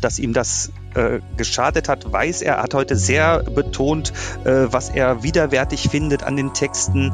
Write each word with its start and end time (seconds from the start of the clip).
dass 0.00 0.18
ihm 0.18 0.32
das 0.32 0.72
äh, 0.94 1.20
geschadet 1.36 1.88
hat, 1.88 2.12
weiß 2.12 2.42
er. 2.42 2.62
Hat 2.62 2.74
heute 2.74 2.96
sehr 2.96 3.42
betont, 3.42 4.12
äh, 4.44 4.66
was 4.70 4.88
er 4.90 5.22
widerwärtig 5.22 5.88
findet 5.88 6.22
an 6.22 6.36
den 6.36 6.54
Texten 6.54 7.12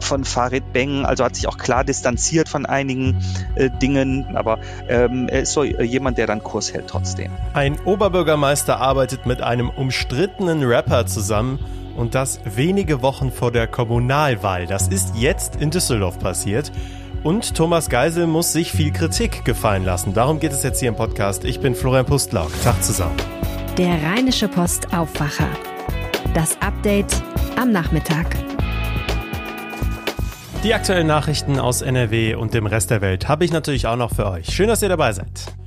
von 0.00 0.24
Farid 0.24 0.72
Beng. 0.72 1.04
Also 1.04 1.24
hat 1.24 1.36
sich 1.36 1.48
auch 1.48 1.58
klar 1.58 1.84
distanziert 1.84 2.48
von 2.48 2.66
einigen 2.66 3.22
äh, 3.56 3.70
Dingen. 3.82 4.36
Aber 4.36 4.58
ähm, 4.88 5.28
er 5.28 5.42
ist 5.42 5.52
so 5.52 5.64
jemand, 5.64 6.18
der 6.18 6.26
dann 6.26 6.42
Kurs 6.42 6.72
hält 6.72 6.88
trotzdem. 6.88 7.32
Ein 7.54 7.80
Oberbürgermeister 7.80 8.78
arbeitet 8.78 9.26
mit 9.26 9.40
einem 9.40 9.70
umstrittenen 9.70 10.62
Rapper 10.62 11.06
zusammen. 11.06 11.58
Und 11.96 12.14
das 12.14 12.40
wenige 12.44 13.02
Wochen 13.02 13.32
vor 13.32 13.50
der 13.50 13.66
Kommunalwahl. 13.66 14.66
Das 14.66 14.88
ist 14.88 15.16
jetzt 15.16 15.56
in 15.56 15.70
Düsseldorf 15.70 16.18
passiert. 16.18 16.70
Und 17.22 17.54
Thomas 17.54 17.90
Geisel 17.90 18.26
muss 18.26 18.52
sich 18.52 18.72
viel 18.72 18.92
Kritik 18.92 19.44
gefallen 19.44 19.84
lassen. 19.84 20.14
Darum 20.14 20.40
geht 20.40 20.52
es 20.52 20.62
jetzt 20.62 20.80
hier 20.80 20.88
im 20.88 20.96
Podcast. 20.96 21.44
Ich 21.44 21.60
bin 21.60 21.74
Florian 21.74 22.06
Pustlauk. 22.06 22.50
Tag 22.62 22.82
zusammen. 22.82 23.16
Der 23.76 24.02
Rheinische 24.02 24.48
Post 24.48 24.94
Aufwacher. 24.94 25.48
Das 26.32 26.56
Update 26.62 27.22
am 27.60 27.72
Nachmittag. 27.72 28.26
Die 30.64 30.72
aktuellen 30.72 31.06
Nachrichten 31.06 31.58
aus 31.58 31.82
NRW 31.82 32.34
und 32.36 32.54
dem 32.54 32.66
Rest 32.66 32.90
der 32.90 33.02
Welt 33.02 33.28
habe 33.28 33.44
ich 33.44 33.52
natürlich 33.52 33.86
auch 33.86 33.96
noch 33.96 34.14
für 34.14 34.26
euch. 34.30 34.46
Schön, 34.54 34.68
dass 34.68 34.82
ihr 34.82 34.88
dabei 34.88 35.12
seid. 35.12 35.59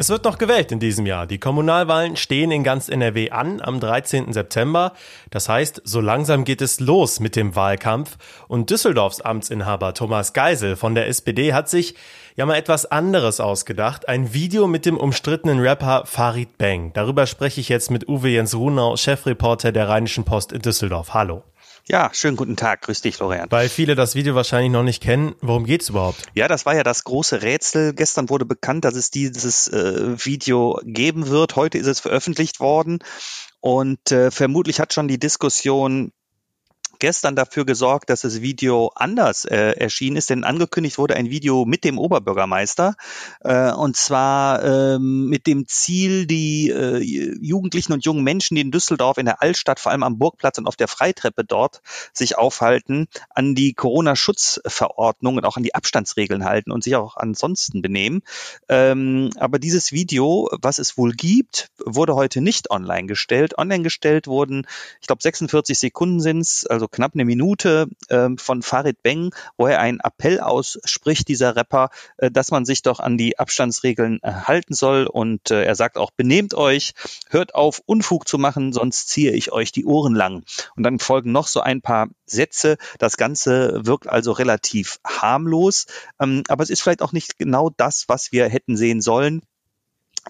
Es 0.00 0.10
wird 0.10 0.22
noch 0.22 0.38
gewählt 0.38 0.70
in 0.70 0.78
diesem 0.78 1.06
Jahr. 1.06 1.26
Die 1.26 1.40
Kommunalwahlen 1.40 2.14
stehen 2.14 2.52
in 2.52 2.62
ganz 2.62 2.88
NRW 2.88 3.30
an 3.30 3.60
am 3.60 3.80
13. 3.80 4.32
September. 4.32 4.92
Das 5.30 5.48
heißt, 5.48 5.82
so 5.82 6.00
langsam 6.00 6.44
geht 6.44 6.62
es 6.62 6.78
los 6.78 7.18
mit 7.18 7.34
dem 7.34 7.56
Wahlkampf. 7.56 8.16
Und 8.46 8.70
Düsseldorfs 8.70 9.20
Amtsinhaber 9.20 9.94
Thomas 9.94 10.34
Geisel 10.34 10.76
von 10.76 10.94
der 10.94 11.08
SPD 11.08 11.52
hat 11.52 11.68
sich 11.68 11.96
ja 12.36 12.46
mal 12.46 12.54
etwas 12.54 12.86
anderes 12.86 13.40
ausgedacht. 13.40 14.08
Ein 14.08 14.32
Video 14.32 14.68
mit 14.68 14.86
dem 14.86 14.96
umstrittenen 14.96 15.58
Rapper 15.58 16.04
Farid 16.06 16.58
Bang. 16.58 16.92
Darüber 16.92 17.26
spreche 17.26 17.60
ich 17.60 17.68
jetzt 17.68 17.90
mit 17.90 18.08
Uwe 18.08 18.28
Jens 18.28 18.54
Runau, 18.54 18.96
Chefreporter 18.96 19.72
der 19.72 19.88
Rheinischen 19.88 20.22
Post 20.22 20.52
in 20.52 20.62
Düsseldorf. 20.62 21.12
Hallo. 21.12 21.42
Ja, 21.90 22.10
schönen 22.12 22.36
guten 22.36 22.56
Tag. 22.56 22.82
Grüß 22.82 23.00
dich, 23.00 23.16
Florian. 23.16 23.46
Weil 23.48 23.70
viele 23.70 23.94
das 23.94 24.14
Video 24.14 24.34
wahrscheinlich 24.34 24.70
noch 24.70 24.82
nicht 24.82 25.02
kennen. 25.02 25.34
Worum 25.40 25.64
geht's 25.64 25.88
überhaupt? 25.88 26.22
Ja, 26.34 26.46
das 26.46 26.66
war 26.66 26.76
ja 26.76 26.82
das 26.82 27.02
große 27.04 27.40
Rätsel. 27.40 27.94
Gestern 27.94 28.28
wurde 28.28 28.44
bekannt, 28.44 28.84
dass 28.84 28.94
es 28.94 29.10
dieses 29.10 29.68
äh, 29.68 30.22
Video 30.22 30.78
geben 30.84 31.28
wird. 31.28 31.56
Heute 31.56 31.78
ist 31.78 31.86
es 31.86 32.00
veröffentlicht 32.00 32.60
worden. 32.60 32.98
Und 33.60 34.12
äh, 34.12 34.30
vermutlich 34.30 34.80
hat 34.80 34.92
schon 34.92 35.08
die 35.08 35.18
Diskussion 35.18 36.12
gestern 36.98 37.36
dafür 37.36 37.64
gesorgt, 37.64 38.10
dass 38.10 38.22
das 38.22 38.40
Video 38.40 38.90
anders 38.94 39.44
äh, 39.44 39.72
erschienen 39.72 40.16
ist, 40.16 40.30
denn 40.30 40.44
angekündigt 40.44 40.98
wurde 40.98 41.16
ein 41.16 41.30
Video 41.30 41.64
mit 41.64 41.84
dem 41.84 41.98
Oberbürgermeister 41.98 42.94
äh, 43.40 43.70
und 43.72 43.96
zwar 43.96 44.64
ähm, 44.64 45.28
mit 45.28 45.46
dem 45.46 45.66
Ziel, 45.66 46.26
die 46.26 46.70
äh, 46.70 46.98
Jugendlichen 46.98 47.92
und 47.92 48.04
jungen 48.04 48.24
Menschen, 48.24 48.54
die 48.54 48.60
in 48.60 48.70
Düsseldorf 48.70 49.18
in 49.18 49.26
der 49.26 49.42
Altstadt, 49.42 49.80
vor 49.80 49.92
allem 49.92 50.02
am 50.02 50.18
Burgplatz 50.18 50.58
und 50.58 50.66
auf 50.66 50.76
der 50.76 50.88
Freitreppe 50.88 51.44
dort 51.44 51.82
sich 52.12 52.36
aufhalten, 52.36 53.06
an 53.30 53.54
die 53.54 53.74
Corona-Schutzverordnung 53.74 55.36
und 55.36 55.44
auch 55.44 55.56
an 55.56 55.62
die 55.62 55.74
Abstandsregeln 55.74 56.44
halten 56.44 56.70
und 56.70 56.84
sich 56.84 56.96
auch 56.96 57.16
ansonsten 57.16 57.82
benehmen. 57.82 58.22
Ähm, 58.68 59.30
aber 59.38 59.58
dieses 59.58 59.92
Video, 59.92 60.48
was 60.60 60.78
es 60.78 60.98
wohl 60.98 61.12
gibt, 61.12 61.70
wurde 61.84 62.14
heute 62.14 62.40
nicht 62.40 62.70
online 62.70 63.06
gestellt. 63.06 63.56
Online 63.58 63.82
gestellt 63.82 64.26
wurden, 64.26 64.66
ich 65.00 65.06
glaube, 65.06 65.22
46 65.22 65.78
Sekunden 65.78 66.20
sind 66.20 66.40
es, 66.40 66.66
also 66.66 66.87
knapp 66.90 67.12
eine 67.14 67.24
Minute 67.24 67.88
äh, 68.08 68.28
von 68.36 68.62
Farid 68.62 69.02
Beng, 69.02 69.34
wo 69.56 69.66
er 69.66 69.80
einen 69.80 70.00
Appell 70.00 70.40
ausspricht, 70.40 71.28
dieser 71.28 71.56
Rapper, 71.56 71.90
äh, 72.16 72.30
dass 72.30 72.50
man 72.50 72.64
sich 72.64 72.82
doch 72.82 73.00
an 73.00 73.16
die 73.16 73.38
Abstandsregeln 73.38 74.20
äh, 74.22 74.32
halten 74.32 74.74
soll. 74.74 75.06
Und 75.06 75.50
äh, 75.50 75.64
er 75.64 75.74
sagt 75.74 75.96
auch, 75.96 76.10
benehmt 76.10 76.54
euch, 76.54 76.94
hört 77.30 77.54
auf, 77.54 77.80
Unfug 77.86 78.28
zu 78.28 78.38
machen, 78.38 78.72
sonst 78.72 79.08
ziehe 79.08 79.32
ich 79.32 79.52
euch 79.52 79.72
die 79.72 79.84
Ohren 79.84 80.14
lang. 80.14 80.44
Und 80.76 80.82
dann 80.82 80.98
folgen 80.98 81.32
noch 81.32 81.46
so 81.46 81.60
ein 81.60 81.82
paar 81.82 82.08
Sätze. 82.26 82.76
Das 82.98 83.16
Ganze 83.16 83.80
wirkt 83.86 84.08
also 84.08 84.32
relativ 84.32 84.98
harmlos, 85.04 85.86
ähm, 86.20 86.42
aber 86.48 86.62
es 86.62 86.70
ist 86.70 86.82
vielleicht 86.82 87.02
auch 87.02 87.12
nicht 87.12 87.38
genau 87.38 87.70
das, 87.76 88.04
was 88.08 88.32
wir 88.32 88.48
hätten 88.48 88.76
sehen 88.76 89.00
sollen. 89.00 89.42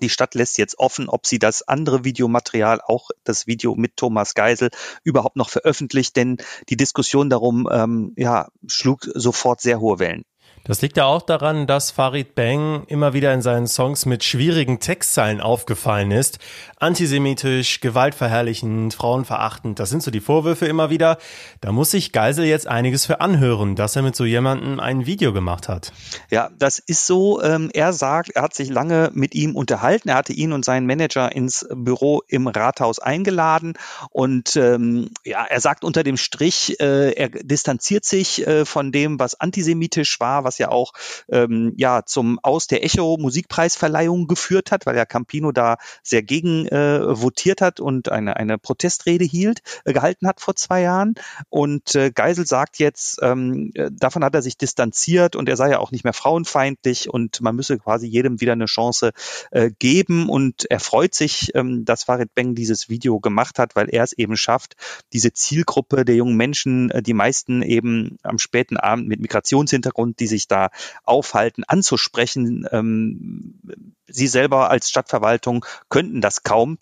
Die 0.02 0.08
Stadt 0.08 0.34
lässt 0.34 0.58
jetzt 0.58 0.78
offen, 0.78 1.08
ob 1.08 1.26
sie 1.26 1.38
das 1.38 1.66
andere 1.66 2.04
Videomaterial, 2.04 2.80
auch 2.80 3.10
das 3.24 3.46
Video 3.46 3.74
mit 3.74 3.96
Thomas 3.96 4.34
Geisel, 4.34 4.70
überhaupt 5.04 5.36
noch 5.36 5.50
veröffentlicht, 5.50 6.16
denn 6.16 6.38
die 6.68 6.76
Diskussion 6.76 7.30
darum 7.30 7.68
ähm, 7.70 8.12
ja, 8.16 8.48
schlug 8.66 9.08
sofort 9.14 9.60
sehr 9.60 9.80
hohe 9.80 9.98
Wellen. 9.98 10.24
Das 10.68 10.82
liegt 10.82 10.98
ja 10.98 11.06
auch 11.06 11.22
daran, 11.22 11.66
dass 11.66 11.90
Farid 11.90 12.34
Bang 12.34 12.84
immer 12.88 13.14
wieder 13.14 13.32
in 13.32 13.40
seinen 13.40 13.66
Songs 13.66 14.04
mit 14.04 14.22
schwierigen 14.22 14.80
Textzeilen 14.80 15.40
aufgefallen 15.40 16.10
ist. 16.10 16.40
Antisemitisch, 16.76 17.80
gewaltverherrlichend, 17.80 18.92
frauenverachtend, 18.92 19.78
das 19.78 19.88
sind 19.88 20.02
so 20.02 20.10
die 20.10 20.20
Vorwürfe 20.20 20.66
immer 20.66 20.90
wieder. 20.90 21.16
Da 21.62 21.72
muss 21.72 21.92
sich 21.92 22.12
Geisel 22.12 22.44
jetzt 22.44 22.66
einiges 22.66 23.06
für 23.06 23.22
anhören, 23.22 23.76
dass 23.76 23.96
er 23.96 24.02
mit 24.02 24.14
so 24.14 24.26
jemandem 24.26 24.78
ein 24.78 25.06
Video 25.06 25.32
gemacht 25.32 25.70
hat. 25.70 25.94
Ja, 26.28 26.50
das 26.58 26.78
ist 26.78 27.06
so. 27.06 27.42
Ähm, 27.42 27.70
er 27.72 27.94
sagt, 27.94 28.32
er 28.34 28.42
hat 28.42 28.54
sich 28.54 28.68
lange 28.68 29.10
mit 29.14 29.34
ihm 29.34 29.56
unterhalten. 29.56 30.10
Er 30.10 30.16
hatte 30.16 30.34
ihn 30.34 30.52
und 30.52 30.66
seinen 30.66 30.86
Manager 30.86 31.34
ins 31.34 31.66
Büro 31.74 32.20
im 32.28 32.46
Rathaus 32.46 32.98
eingeladen 32.98 33.72
und 34.10 34.54
ähm, 34.56 35.12
ja, 35.24 35.46
er 35.46 35.62
sagt 35.62 35.82
unter 35.82 36.02
dem 36.02 36.18
Strich, 36.18 36.78
äh, 36.78 37.12
er 37.12 37.30
distanziert 37.30 38.04
sich 38.04 38.46
äh, 38.46 38.66
von 38.66 38.92
dem, 38.92 39.18
was 39.18 39.40
antisemitisch 39.40 40.20
war, 40.20 40.44
was 40.44 40.57
ja 40.58 40.70
auch 40.70 40.92
ähm, 41.28 41.72
ja 41.76 42.04
zum 42.04 42.38
Aus 42.42 42.66
der 42.66 42.84
Echo 42.84 43.16
Musikpreisverleihung 43.18 44.26
geführt 44.26 44.70
hat, 44.72 44.86
weil 44.86 44.96
ja 44.96 45.04
Campino 45.04 45.52
da 45.52 45.76
sehr 46.02 46.22
gegen 46.22 46.66
äh, 46.68 47.00
votiert 47.20 47.60
hat 47.60 47.80
und 47.80 48.10
eine 48.10 48.36
eine 48.36 48.58
Protestrede 48.58 49.24
hielt 49.24 49.60
äh, 49.84 49.92
gehalten 49.92 50.26
hat 50.26 50.40
vor 50.40 50.56
zwei 50.56 50.82
Jahren. 50.82 51.14
Und 51.48 51.94
äh, 51.94 52.10
Geisel 52.10 52.46
sagt 52.46 52.78
jetzt 52.78 53.18
ähm, 53.22 53.70
äh, 53.74 53.90
davon 53.92 54.24
hat 54.24 54.34
er 54.34 54.42
sich 54.42 54.56
distanziert 54.56 55.36
und 55.36 55.48
er 55.48 55.56
sei 55.56 55.70
ja 55.70 55.78
auch 55.78 55.92
nicht 55.92 56.04
mehr 56.04 56.12
frauenfeindlich 56.12 57.08
und 57.10 57.40
man 57.40 57.56
müsse 57.56 57.78
quasi 57.78 58.06
jedem 58.06 58.40
wieder 58.40 58.52
eine 58.52 58.66
Chance 58.66 59.12
äh, 59.50 59.70
geben. 59.78 60.28
Und 60.28 60.70
er 60.70 60.80
freut 60.80 61.14
sich, 61.14 61.54
ähm, 61.54 61.84
dass 61.84 62.04
Farid 62.04 62.34
Beng 62.34 62.54
dieses 62.54 62.88
Video 62.88 63.20
gemacht 63.20 63.58
hat, 63.58 63.76
weil 63.76 63.88
er 63.90 64.04
es 64.04 64.12
eben 64.12 64.36
schafft, 64.36 64.74
diese 65.12 65.32
Zielgruppe 65.32 66.04
der 66.04 66.16
jungen 66.16 66.36
Menschen, 66.36 66.90
äh, 66.90 67.02
die 67.02 67.14
meisten 67.14 67.62
eben 67.62 68.18
am 68.22 68.38
späten 68.38 68.76
Abend 68.76 69.08
mit 69.08 69.20
Migrationshintergrund, 69.20 70.20
die 70.20 70.26
sich 70.26 70.37
sich 70.38 70.48
da 70.48 70.70
aufhalten, 71.04 71.64
anzusprechen. 71.66 72.66
Ähm, 72.70 73.60
Sie 74.06 74.26
selber 74.26 74.70
als 74.70 74.88
Stadtverwaltung 74.90 75.64
könnten 75.88 76.20
das 76.20 76.42
kaum. 76.42 76.78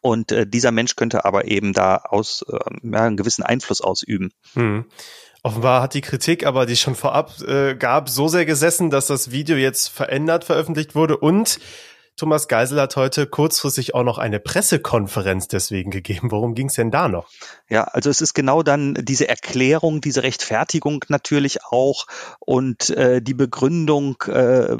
Und 0.00 0.30
äh, 0.32 0.46
dieser 0.46 0.70
Mensch 0.70 0.96
könnte 0.96 1.24
aber 1.24 1.46
eben 1.46 1.72
da 1.72 1.96
aus, 1.96 2.44
äh, 2.48 2.58
ja, 2.82 3.04
einen 3.04 3.16
gewissen 3.16 3.42
Einfluss 3.42 3.80
ausüben. 3.80 4.30
Hm. 4.54 4.84
Offenbar 5.42 5.82
hat 5.82 5.94
die 5.94 6.00
Kritik 6.00 6.44
aber, 6.44 6.66
die 6.66 6.76
schon 6.76 6.96
vorab 6.96 7.40
äh, 7.42 7.74
gab, 7.76 8.08
so 8.08 8.28
sehr 8.28 8.44
gesessen, 8.44 8.90
dass 8.90 9.06
das 9.06 9.30
Video 9.30 9.56
jetzt 9.56 9.88
verändert 9.88 10.44
veröffentlicht 10.44 10.94
wurde 10.94 11.16
und 11.16 11.60
Thomas 12.16 12.48
Geisel 12.48 12.80
hat 12.80 12.96
heute 12.96 13.26
kurzfristig 13.26 13.94
auch 13.94 14.02
noch 14.02 14.16
eine 14.16 14.40
Pressekonferenz 14.40 15.48
deswegen 15.48 15.90
gegeben. 15.90 16.30
Worum 16.30 16.54
ging 16.54 16.68
es 16.68 16.74
denn 16.74 16.90
da 16.90 17.08
noch? 17.08 17.28
Ja, 17.68 17.84
also 17.84 18.08
es 18.08 18.22
ist 18.22 18.32
genau 18.32 18.62
dann 18.62 18.94
diese 18.94 19.28
Erklärung, 19.28 20.00
diese 20.00 20.22
Rechtfertigung 20.22 21.04
natürlich 21.08 21.64
auch 21.64 22.06
und 22.40 22.88
äh, 22.88 23.20
die 23.20 23.34
Begründung, 23.34 24.16
äh, 24.28 24.76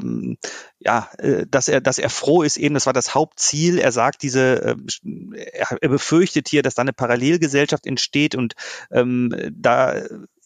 ja, 0.79 1.09
dass 1.47 1.67
er, 1.67 1.79
dass 1.79 1.99
er 1.99 2.09
froh 2.09 2.41
ist, 2.41 2.57
eben, 2.57 2.73
das 2.73 2.87
war 2.87 2.93
das 2.93 3.13
Hauptziel. 3.13 3.77
Er 3.77 3.91
sagt, 3.91 4.23
diese, 4.23 4.75
äh, 5.03 5.65
er 5.79 5.89
befürchtet 5.89 6.47
hier, 6.49 6.63
dass 6.63 6.73
da 6.73 6.81
eine 6.81 6.93
Parallelgesellschaft 6.93 7.85
entsteht 7.85 8.33
und 8.33 8.55
ähm, 8.89 9.35
da 9.51 10.01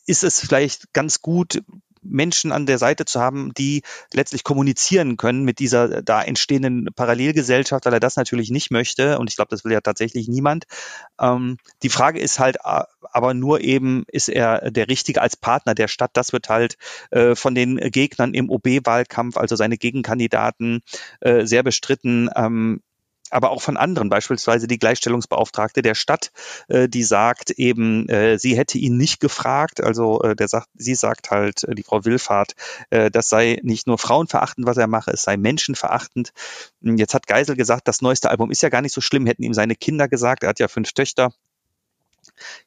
ist 0.05 0.23
es 0.25 0.41
vielleicht 0.41 0.91
ganz 0.93 1.21
gut, 1.21 1.61
Menschen 2.01 2.51
an 2.51 2.65
der 2.65 2.77
Seite 2.77 3.05
zu 3.05 3.19
haben, 3.19 3.53
die 3.53 3.83
letztlich 4.13 4.43
kommunizieren 4.43 5.17
können 5.17 5.43
mit 5.43 5.59
dieser 5.59 6.01
da 6.01 6.21
entstehenden 6.21 6.89
Parallelgesellschaft, 6.95 7.85
weil 7.85 7.93
er 7.93 7.99
das 7.99 8.15
natürlich 8.15 8.49
nicht 8.49 8.71
möchte. 8.71 9.19
Und 9.19 9.29
ich 9.29 9.35
glaube, 9.35 9.49
das 9.49 9.63
will 9.63 9.71
ja 9.71 9.81
tatsächlich 9.81 10.27
niemand. 10.27 10.65
Ähm, 11.19 11.57
die 11.83 11.89
Frage 11.89 12.19
ist 12.19 12.39
halt 12.39 12.57
aber 12.63 13.33
nur 13.33 13.61
eben, 13.61 14.03
ist 14.07 14.29
er 14.29 14.71
der 14.71 14.87
Richtige 14.87 15.21
als 15.21 15.35
Partner 15.35 15.75
der 15.75 15.87
Stadt? 15.87 16.11
Das 16.13 16.33
wird 16.33 16.49
halt 16.49 16.77
äh, 17.11 17.35
von 17.35 17.55
den 17.55 17.77
Gegnern 17.77 18.33
im 18.33 18.49
OB-Wahlkampf, 18.49 19.37
also 19.37 19.55
seine 19.55 19.77
Gegenkandidaten, 19.77 20.81
äh, 21.19 21.45
sehr 21.45 21.63
bestritten. 21.63 22.29
Ähm, 22.35 22.81
aber 23.31 23.51
auch 23.51 23.61
von 23.61 23.77
anderen, 23.77 24.09
beispielsweise 24.09 24.67
die 24.67 24.79
Gleichstellungsbeauftragte 24.79 25.81
der 25.81 25.95
Stadt, 25.95 26.31
äh, 26.67 26.87
die 26.87 27.03
sagt 27.03 27.51
eben, 27.51 28.07
äh, 28.09 28.37
sie 28.37 28.57
hätte 28.57 28.77
ihn 28.77 28.97
nicht 28.97 29.19
gefragt. 29.19 29.81
Also 29.81 30.21
äh, 30.21 30.35
der 30.35 30.47
sagt, 30.47 30.67
sie 30.75 30.95
sagt 30.95 31.31
halt, 31.31 31.63
äh, 31.63 31.75
die 31.75 31.83
Frau 31.83 32.05
Willfahrt, 32.05 32.53
äh, 32.89 33.09
das 33.11 33.29
sei 33.29 33.59
nicht 33.63 33.87
nur 33.87 33.97
frauenverachtend, 33.97 34.67
was 34.67 34.77
er 34.77 34.87
mache, 34.87 35.11
es 35.11 35.23
sei 35.23 35.37
menschenverachtend. 35.37 36.31
Jetzt 36.81 37.13
hat 37.13 37.27
Geisel 37.27 37.55
gesagt, 37.55 37.87
das 37.87 38.01
neueste 38.01 38.29
Album 38.29 38.51
ist 38.51 38.61
ja 38.61 38.69
gar 38.69 38.81
nicht 38.81 38.93
so 38.93 39.01
schlimm, 39.01 39.25
hätten 39.25 39.43
ihm 39.43 39.53
seine 39.53 39.75
Kinder 39.75 40.07
gesagt, 40.07 40.43
er 40.43 40.49
hat 40.49 40.59
ja 40.59 40.67
fünf 40.67 40.93
Töchter 40.93 41.31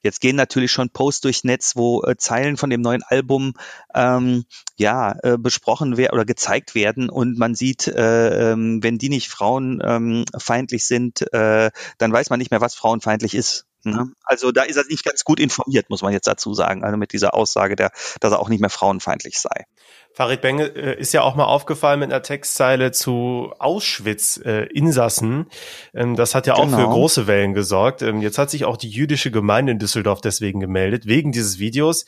Jetzt 0.02 0.20
gehen 0.20 0.36
natürlich 0.36 0.72
schon 0.72 0.90
Posts 0.90 1.20
durchs 1.22 1.44
Netz, 1.44 1.76
wo 1.76 2.02
äh, 2.02 2.16
Zeilen 2.16 2.56
von 2.56 2.70
dem 2.70 2.80
neuen 2.80 3.02
Album 3.02 3.54
ähm, 3.94 4.44
ja 4.76 5.16
äh, 5.22 5.38
besprochen 5.38 5.96
werden 5.96 6.14
oder 6.14 6.24
gezeigt 6.24 6.74
werden 6.74 7.10
und 7.10 7.38
man 7.38 7.54
sieht, 7.54 7.86
äh, 7.86 8.52
ähm, 8.52 8.82
wenn 8.82 8.98
die 8.98 9.08
nicht 9.08 9.28
frauenfeindlich 9.28 10.82
ähm, 10.82 10.86
sind, 10.86 11.32
äh, 11.32 11.70
dann 11.98 12.12
weiß 12.12 12.30
man 12.30 12.38
nicht 12.38 12.50
mehr, 12.50 12.60
was 12.60 12.74
frauenfeindlich 12.74 13.34
ist. 13.34 13.66
Ne? 13.84 14.12
Also 14.24 14.50
da 14.50 14.62
ist 14.62 14.76
er 14.76 14.84
nicht 14.86 15.04
ganz 15.04 15.24
gut 15.24 15.38
informiert, 15.38 15.90
muss 15.90 16.02
man 16.02 16.12
jetzt 16.12 16.26
dazu 16.26 16.54
sagen, 16.54 16.84
also 16.84 16.96
mit 16.96 17.12
dieser 17.12 17.34
Aussage, 17.34 17.76
der, 17.76 17.90
dass 18.20 18.32
er 18.32 18.40
auch 18.40 18.48
nicht 18.48 18.60
mehr 18.60 18.70
frauenfeindlich 18.70 19.38
sei. 19.38 19.66
Farid 20.14 20.40
Benge 20.40 20.66
äh, 20.66 20.96
ist 20.98 21.12
ja 21.12 21.22
auch 21.22 21.34
mal 21.34 21.44
aufgefallen 21.44 21.98
mit 21.98 22.12
einer 22.12 22.22
Textzeile 22.22 22.92
zu 22.92 23.52
Auschwitz-Insassen. 23.58 25.46
Ähm, 25.92 26.14
das 26.14 26.36
hat 26.36 26.46
ja 26.46 26.54
auch 26.54 26.66
genau. 26.66 26.78
für 26.78 26.86
große 26.86 27.26
Wellen 27.26 27.52
gesorgt. 27.52 28.00
Ähm, 28.00 28.22
jetzt 28.22 28.38
hat 28.38 28.48
sich 28.48 28.64
auch 28.64 28.76
die 28.76 28.88
jüdische 28.88 29.32
Gemeinde 29.32 29.72
in 29.72 29.80
Düsseldorf 29.80 30.20
deswegen 30.20 30.60
gemeldet, 30.60 31.06
wegen 31.06 31.32
dieses 31.32 31.58
Videos. 31.58 32.06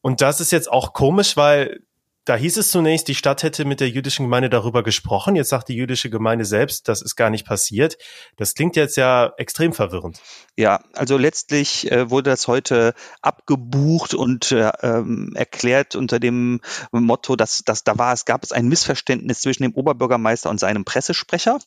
Und 0.00 0.22
das 0.22 0.40
ist 0.40 0.52
jetzt 0.52 0.72
auch 0.72 0.94
komisch, 0.94 1.36
weil 1.36 1.80
da 2.24 2.36
hieß 2.36 2.56
es 2.56 2.70
zunächst, 2.70 3.08
die 3.08 3.14
Stadt 3.14 3.42
hätte 3.42 3.64
mit 3.66 3.80
der 3.80 3.90
jüdischen 3.90 4.24
Gemeinde 4.24 4.48
darüber 4.48 4.82
gesprochen. 4.82 5.36
Jetzt 5.36 5.50
sagt 5.50 5.68
die 5.68 5.74
jüdische 5.74 6.08
Gemeinde 6.08 6.46
selbst, 6.46 6.88
das 6.88 7.02
ist 7.02 7.16
gar 7.16 7.28
nicht 7.28 7.46
passiert. 7.46 7.98
Das 8.36 8.54
klingt 8.54 8.76
jetzt 8.76 8.96
ja 8.96 9.32
extrem 9.36 9.74
verwirrend. 9.74 10.20
Ja, 10.56 10.80
also 10.94 11.18
letztlich 11.18 11.90
äh, 11.90 12.10
wurde 12.10 12.30
das 12.30 12.48
heute 12.48 12.94
abgebucht 13.20 14.14
und 14.14 14.52
äh, 14.52 14.70
ähm, 14.82 15.32
erklärt 15.34 15.96
unter 15.96 16.18
dem 16.18 16.60
Motto, 16.92 17.36
dass, 17.36 17.62
dass 17.64 17.84
da 17.84 17.98
war 17.98 18.14
es, 18.14 18.24
gab 18.24 18.42
es 18.42 18.52
ein 18.52 18.68
Missverständnis 18.68 19.40
zwischen 19.40 19.64
dem 19.64 19.74
Oberbürgermeister 19.74 20.48
und 20.48 20.60
seinem 20.60 20.84
Pressesprecher. 20.84 21.58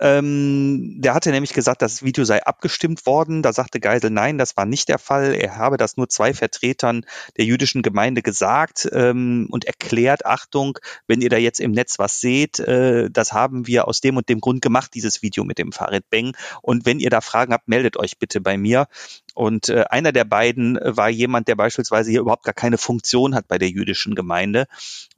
Ähm, 0.00 1.00
der 1.00 1.12
hatte 1.14 1.30
nämlich 1.32 1.52
gesagt, 1.52 1.82
das 1.82 2.02
Video 2.02 2.24
sei 2.24 2.42
abgestimmt 2.42 3.04
worden. 3.04 3.42
Da 3.42 3.52
sagte 3.52 3.80
Geisel, 3.80 4.10
nein, 4.10 4.38
das 4.38 4.56
war 4.56 4.64
nicht 4.64 4.88
der 4.88 4.98
Fall. 4.98 5.34
Er 5.34 5.56
habe 5.56 5.76
das 5.76 5.98
nur 5.98 6.08
zwei 6.08 6.32
Vertretern 6.32 7.04
der 7.36 7.44
jüdischen 7.44 7.82
Gemeinde 7.82 8.22
gesagt 8.22 8.88
ähm, 8.92 9.48
und 9.50 9.66
er 9.66 9.74
erklärt, 9.82 10.26
Achtung, 10.26 10.78
wenn 11.06 11.20
ihr 11.20 11.28
da 11.28 11.36
jetzt 11.36 11.60
im 11.60 11.72
Netz 11.72 11.98
was 11.98 12.20
seht, 12.20 12.60
äh, 12.60 13.10
das 13.10 13.32
haben 13.32 13.66
wir 13.66 13.88
aus 13.88 14.00
dem 14.00 14.16
und 14.16 14.28
dem 14.28 14.40
Grund 14.40 14.62
gemacht, 14.62 14.92
dieses 14.94 15.22
Video 15.22 15.44
mit 15.44 15.58
dem 15.58 15.72
Farid 15.72 16.08
Beng. 16.10 16.36
Und 16.62 16.86
wenn 16.86 17.00
ihr 17.00 17.10
da 17.10 17.20
Fragen 17.20 17.52
habt, 17.52 17.68
meldet 17.68 17.96
euch 17.96 18.18
bitte 18.18 18.40
bei 18.40 18.56
mir. 18.56 18.86
Und 19.34 19.68
äh, 19.68 19.84
einer 19.90 20.12
der 20.12 20.24
beiden 20.24 20.78
war 20.82 21.08
jemand, 21.08 21.48
der 21.48 21.56
beispielsweise 21.56 22.10
hier 22.10 22.20
überhaupt 22.20 22.44
gar 22.44 22.54
keine 22.54 22.78
Funktion 22.78 23.34
hat 23.34 23.48
bei 23.48 23.58
der 23.58 23.68
jüdischen 23.68 24.14
Gemeinde. 24.14 24.66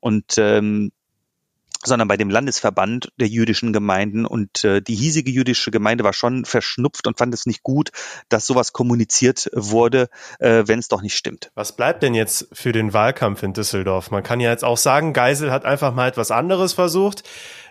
Und 0.00 0.38
ähm, 0.38 0.92
sondern 1.86 2.08
bei 2.08 2.16
dem 2.16 2.30
Landesverband 2.30 3.12
der 3.18 3.28
jüdischen 3.28 3.72
Gemeinden. 3.72 4.26
Und 4.26 4.64
äh, 4.64 4.80
die 4.80 4.94
hiesige 4.94 5.30
jüdische 5.30 5.70
Gemeinde 5.70 6.04
war 6.04 6.12
schon 6.12 6.44
verschnupft 6.44 7.06
und 7.06 7.18
fand 7.18 7.34
es 7.34 7.46
nicht 7.46 7.62
gut, 7.62 7.90
dass 8.28 8.46
sowas 8.46 8.72
kommuniziert 8.72 9.50
wurde, 9.52 10.08
äh, 10.38 10.64
wenn 10.66 10.78
es 10.78 10.88
doch 10.88 11.02
nicht 11.02 11.16
stimmt. 11.16 11.50
Was 11.54 11.76
bleibt 11.76 12.02
denn 12.02 12.14
jetzt 12.14 12.48
für 12.52 12.72
den 12.72 12.92
Wahlkampf 12.92 13.42
in 13.42 13.52
Düsseldorf? 13.52 14.10
Man 14.10 14.22
kann 14.22 14.40
ja 14.40 14.50
jetzt 14.50 14.64
auch 14.64 14.78
sagen, 14.78 15.12
Geisel 15.12 15.50
hat 15.50 15.64
einfach 15.64 15.94
mal 15.94 16.08
etwas 16.08 16.30
anderes 16.30 16.72
versucht. 16.72 17.22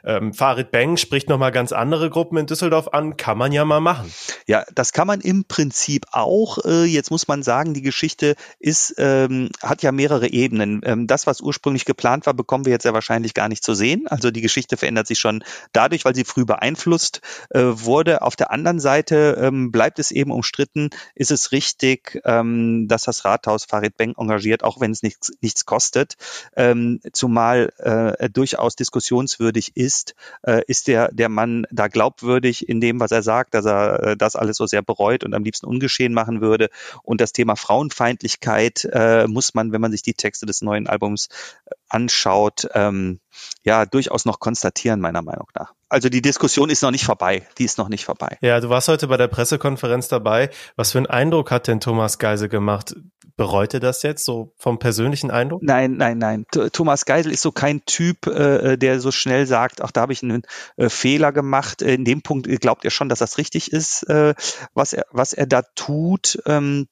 Ähm, 0.05 0.33
Farid 0.33 0.71
Beng 0.71 0.97
spricht 0.97 1.29
nochmal 1.29 1.51
ganz 1.51 1.71
andere 1.71 2.09
Gruppen 2.09 2.37
in 2.37 2.45
Düsseldorf 2.45 2.89
an. 2.89 3.17
Kann 3.17 3.37
man 3.37 3.51
ja 3.51 3.63
mal 3.63 3.79
machen. 3.79 4.13
Ja, 4.47 4.65
das 4.75 4.91
kann 4.91 5.07
man 5.07 5.21
im 5.21 5.45
Prinzip 5.45 6.05
auch. 6.11 6.57
Äh, 6.65 6.85
jetzt 6.85 7.11
muss 7.11 7.27
man 7.27 7.43
sagen, 7.43 7.73
die 7.73 7.81
Geschichte 7.81 8.35
ist, 8.59 8.95
ähm, 8.97 9.49
hat 9.61 9.81
ja 9.81 9.91
mehrere 9.91 10.27
Ebenen. 10.27 10.81
Ähm, 10.83 11.07
das, 11.07 11.25
was 11.27 11.41
ursprünglich 11.41 11.85
geplant 11.85 12.25
war, 12.25 12.33
bekommen 12.33 12.65
wir 12.65 12.73
jetzt 12.73 12.83
ja 12.83 12.93
wahrscheinlich 12.93 13.33
gar 13.33 13.47
nicht 13.47 13.63
zu 13.63 13.73
sehen. 13.73 14.07
Also 14.07 14.31
die 14.31 14.41
Geschichte 14.41 14.75
verändert 14.75 15.07
sich 15.07 15.19
schon 15.19 15.43
dadurch, 15.71 16.03
weil 16.03 16.15
sie 16.15 16.25
früh 16.25 16.45
beeinflusst 16.45 17.21
äh, 17.51 17.61
wurde. 17.63 18.21
Auf 18.21 18.35
der 18.35 18.51
anderen 18.51 18.79
Seite 18.79 19.37
ähm, 19.39 19.71
bleibt 19.71 19.99
es 19.99 20.11
eben 20.11 20.31
umstritten, 20.31 20.89
ist 21.15 21.31
es 21.31 21.51
richtig, 21.51 22.21
ähm, 22.25 22.87
dass 22.89 23.03
das 23.03 23.23
Rathaus 23.23 23.65
Farid 23.65 23.95
Beng 23.95 24.13
engagiert, 24.17 24.63
auch 24.63 24.81
wenn 24.81 24.91
es 24.91 25.03
nichts, 25.03 25.31
nichts 25.41 25.65
kostet, 25.65 26.15
ähm, 26.57 26.99
zumal 27.13 27.71
äh, 27.77 28.29
durchaus 28.29 28.75
diskussionswürdig 28.75 29.77
ist 29.77 29.92
ist, 29.93 30.15
äh, 30.43 30.61
ist 30.67 30.87
der, 30.87 31.09
der 31.11 31.29
Mann 31.29 31.65
da 31.71 31.87
glaubwürdig 31.87 32.67
in 32.67 32.81
dem, 32.81 32.99
was 32.99 33.11
er 33.11 33.21
sagt, 33.21 33.53
dass 33.53 33.65
er 33.65 34.03
äh, 34.03 34.17
das 34.17 34.35
alles 34.35 34.57
so 34.57 34.65
sehr 34.65 34.81
bereut 34.81 35.23
und 35.23 35.33
am 35.33 35.43
liebsten 35.43 35.67
ungeschehen 35.67 36.13
machen 36.13 36.41
würde. 36.41 36.69
Und 37.03 37.21
das 37.21 37.31
Thema 37.31 37.55
Frauenfeindlichkeit 37.55 38.87
äh, 38.91 39.27
muss 39.27 39.53
man, 39.53 39.71
wenn 39.71 39.81
man 39.81 39.91
sich 39.91 40.01
die 40.01 40.13
Texte 40.13 40.45
des 40.45 40.61
neuen 40.61 40.87
Albums 40.87 41.27
äh, 41.65 41.75
anschaut, 41.89 42.67
ähm, 42.73 43.19
ja, 43.63 43.85
durchaus 43.85 44.25
noch 44.25 44.39
konstatieren, 44.39 44.99
meiner 44.99 45.21
Meinung 45.21 45.47
nach. 45.55 45.73
Also 45.89 46.09
die 46.09 46.21
Diskussion 46.21 46.69
ist 46.71 46.81
noch 46.81 46.91
nicht 46.91 47.05
vorbei. 47.05 47.47
Die 47.59 47.65
ist 47.65 47.77
noch 47.77 47.89
nicht 47.89 48.05
vorbei. 48.05 48.37
Ja, 48.41 48.59
du 48.59 48.69
warst 48.69 48.87
heute 48.87 49.07
bei 49.07 49.17
der 49.17 49.27
Pressekonferenz 49.27 50.07
dabei. 50.07 50.49
Was 50.75 50.91
für 50.91 50.97
einen 50.97 51.07
Eindruck 51.07 51.51
hat 51.51 51.67
denn 51.67 51.79
Thomas 51.79 52.17
Geisel 52.17 52.49
gemacht? 52.49 52.95
Bereut 53.35 53.73
er 53.73 53.79
das 53.79 54.03
jetzt 54.03 54.25
so 54.25 54.53
vom 54.57 54.77
persönlichen 54.77 55.31
Eindruck? 55.31 55.63
Nein, 55.63 55.97
nein, 55.97 56.19
nein. 56.19 56.45
Thomas 56.71 57.05
Geisel 57.05 57.31
ist 57.31 57.41
so 57.41 57.51
kein 57.51 57.83
Typ, 57.85 58.27
äh, 58.27 58.77
der 58.77 58.99
so 58.99 59.11
schnell 59.11 59.47
sagt, 59.47 59.81
ach, 59.81 59.91
da 59.91 60.01
habe 60.01 60.13
ich 60.13 60.21
einen 60.21 60.43
äh, 60.77 60.89
Fehler 60.89 61.31
gemacht. 61.31 61.81
In 61.81 62.05
dem 62.05 62.21
Punkt 62.21 62.47
glaubt 62.61 62.85
er 62.85 62.91
schon, 62.91 63.09
dass 63.09 63.19
das 63.19 63.39
richtig 63.39 63.71
ist, 63.71 64.03
äh, 64.03 64.35
was 64.75 64.93
er, 64.93 65.05
was 65.11 65.33
er 65.33 65.47
da 65.47 65.63
tut. 65.75 66.41
Ähm, 66.45 66.87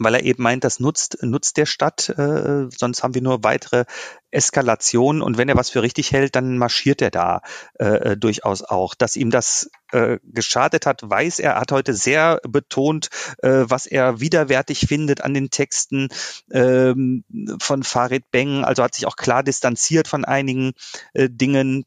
weil 0.00 0.14
er 0.14 0.24
eben 0.24 0.42
meint, 0.42 0.64
das 0.64 0.80
nutzt, 0.80 1.22
nutzt 1.22 1.56
der 1.58 1.66
Stadt, 1.66 2.08
äh, 2.08 2.68
sonst 2.70 3.02
haben 3.02 3.14
wir 3.14 3.22
nur 3.22 3.44
weitere 3.44 3.84
Eskalationen 4.30 5.22
und 5.22 5.36
wenn 5.38 5.48
er 5.48 5.56
was 5.56 5.70
für 5.70 5.82
richtig 5.82 6.12
hält, 6.12 6.34
dann 6.36 6.56
marschiert 6.56 7.02
er 7.02 7.10
da 7.10 7.42
äh, 7.74 8.16
durchaus 8.16 8.62
auch. 8.62 8.94
Dass 8.94 9.16
ihm 9.16 9.30
das 9.30 9.70
äh, 9.92 10.18
geschadet 10.24 10.86
hat, 10.86 11.02
weiß 11.08 11.38
er. 11.40 11.52
Er 11.52 11.60
hat 11.60 11.72
heute 11.72 11.94
sehr 11.94 12.40
betont, 12.48 13.10
äh, 13.42 13.64
was 13.66 13.86
er 13.86 14.20
widerwärtig 14.20 14.86
findet 14.86 15.20
an 15.22 15.34
den 15.34 15.50
Texten 15.50 16.08
ähm, 16.50 17.24
von 17.60 17.82
Farid 17.82 18.30
Beng. 18.30 18.64
Also 18.64 18.82
hat 18.82 18.94
sich 18.94 19.06
auch 19.06 19.16
klar 19.16 19.42
distanziert 19.42 20.08
von 20.08 20.24
einigen 20.24 20.72
äh, 21.12 21.28
Dingen, 21.28 21.84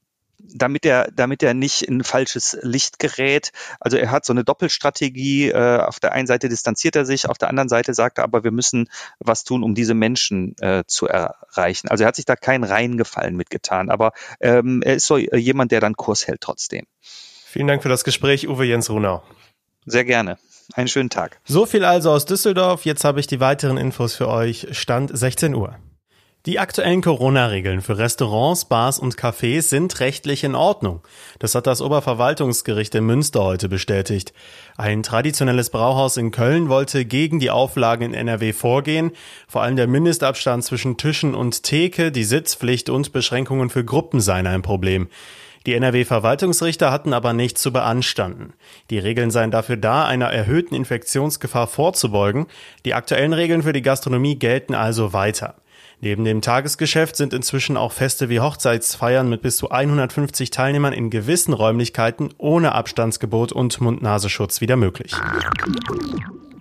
damit 0.53 0.85
er, 0.85 1.09
damit 1.11 1.43
er 1.43 1.53
nicht 1.53 1.83
in 1.83 2.03
falsches 2.03 2.57
Licht 2.61 2.99
gerät. 2.99 3.51
Also 3.79 3.97
er 3.97 4.11
hat 4.11 4.25
so 4.25 4.33
eine 4.33 4.43
Doppelstrategie. 4.43 5.49
Äh, 5.49 5.79
auf 5.79 5.99
der 5.99 6.13
einen 6.13 6.27
Seite 6.27 6.49
distanziert 6.49 6.95
er 6.95 7.05
sich, 7.05 7.29
auf 7.29 7.37
der 7.37 7.49
anderen 7.49 7.69
Seite 7.69 7.93
sagt 7.93 8.17
er 8.17 8.23
aber, 8.23 8.43
wir 8.43 8.51
müssen 8.51 8.89
was 9.19 9.43
tun, 9.43 9.63
um 9.63 9.75
diese 9.75 9.93
Menschen 9.93 10.55
äh, 10.59 10.83
zu 10.87 11.07
erreichen. 11.07 11.89
Also 11.89 12.03
er 12.03 12.07
hat 12.07 12.15
sich 12.15 12.25
da 12.25 12.35
keinen 12.35 12.63
Reingefallen 12.63 13.35
mitgetan, 13.35 13.89
aber 13.89 14.11
ähm, 14.39 14.81
er 14.83 14.95
ist 14.95 15.07
so 15.07 15.17
jemand, 15.17 15.71
der 15.71 15.79
dann 15.79 15.95
Kurs 15.95 16.27
hält 16.27 16.41
trotzdem. 16.41 16.85
Vielen 17.45 17.67
Dank 17.67 17.83
für 17.83 17.89
das 17.89 18.03
Gespräch, 18.03 18.47
Uwe 18.47 18.65
Jens 18.65 18.89
Runau. 18.89 19.23
Sehr 19.85 20.05
gerne. 20.05 20.37
Einen 20.73 20.87
schönen 20.87 21.09
Tag. 21.09 21.39
So 21.43 21.65
viel 21.65 21.83
also 21.83 22.11
aus 22.11 22.25
Düsseldorf. 22.25 22.85
Jetzt 22.85 23.03
habe 23.03 23.19
ich 23.19 23.27
die 23.27 23.39
weiteren 23.39 23.77
Infos 23.77 24.15
für 24.15 24.27
euch. 24.27 24.67
Stand 24.71 25.15
16 25.15 25.53
Uhr. 25.53 25.77
Die 26.45 26.59
aktuellen 26.59 27.01
Corona-Regeln 27.01 27.79
für 27.79 27.97
Restaurants, 27.97 28.65
Bars 28.65 28.99
und 28.99 29.15
Cafés 29.15 29.61
sind 29.61 30.01
rechtlich 30.01 30.43
in 30.43 30.55
Ordnung. 30.55 30.99
Das 31.39 31.55
hat 31.55 31.67
das 31.67 31.81
Oberverwaltungsgericht 31.81 32.93
in 32.95 33.05
Münster 33.05 33.41
heute 33.41 33.69
bestätigt. 33.69 34.33
Ein 34.75 35.03
traditionelles 35.03 35.69
Brauhaus 35.69 36.17
in 36.17 36.31
Köln 36.31 36.67
wollte 36.67 37.05
gegen 37.05 37.39
die 37.39 37.49
Auflagen 37.49 38.03
in 38.07 38.13
NRW 38.13 38.51
vorgehen. 38.51 39.11
Vor 39.47 39.61
allem 39.61 39.77
der 39.77 39.87
Mindestabstand 39.87 40.65
zwischen 40.65 40.97
Tischen 40.97 41.33
und 41.33 41.63
Theke, 41.63 42.11
die 42.11 42.25
Sitzpflicht 42.25 42.89
und 42.89 43.13
Beschränkungen 43.13 43.69
für 43.69 43.85
Gruppen 43.85 44.19
seien 44.19 44.45
ein 44.45 44.63
Problem. 44.63 45.07
Die 45.65 45.75
NRW-Verwaltungsrichter 45.75 46.91
hatten 46.91 47.13
aber 47.13 47.31
nichts 47.31 47.61
zu 47.61 47.71
beanstanden. 47.71 48.51
Die 48.89 48.99
Regeln 48.99 49.31
seien 49.31 49.49
dafür 49.49 49.77
da, 49.77 50.05
einer 50.05 50.27
erhöhten 50.27 50.75
Infektionsgefahr 50.75 51.67
vorzubeugen. 51.67 52.47
Die 52.83 52.95
aktuellen 52.95 53.31
Regeln 53.31 53.63
für 53.63 53.71
die 53.71 53.81
Gastronomie 53.81 54.37
gelten 54.37 54.75
also 54.75 55.13
weiter. 55.13 55.55
Neben 56.03 56.25
dem 56.25 56.41
Tagesgeschäft 56.41 57.15
sind 57.15 57.33
inzwischen 57.33 57.77
auch 57.77 57.93
Feste 57.93 58.27
wie 58.27 58.41
Hochzeitsfeiern 58.41 59.29
mit 59.29 59.41
bis 59.41 59.55
zu 59.55 59.71
150 59.71 60.49
Teilnehmern 60.49 60.91
in 60.91 61.09
gewissen 61.09 61.53
Räumlichkeiten 61.53 62.31
ohne 62.37 62.75
Abstandsgebot 62.75 63.53
und 63.53 63.79
Mund-Nasenschutz 63.79 64.59
wieder 64.59 64.75
möglich. 64.75 65.13